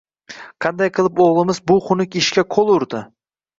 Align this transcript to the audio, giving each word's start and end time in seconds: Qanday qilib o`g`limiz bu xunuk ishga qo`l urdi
Qanday 0.65 0.91
qilib 0.95 1.21
o`g`limiz 1.27 1.61
bu 1.73 1.79
xunuk 1.91 2.19
ishga 2.25 2.47
qo`l 2.57 2.75
urdi 2.81 3.07